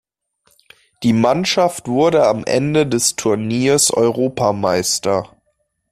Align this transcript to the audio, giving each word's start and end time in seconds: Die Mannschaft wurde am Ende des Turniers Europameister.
Die 1.03 1.13
Mannschaft 1.13 1.87
wurde 1.87 2.25
am 2.25 2.43
Ende 2.43 2.87
des 2.87 3.15
Turniers 3.17 3.91
Europameister. 3.93 5.29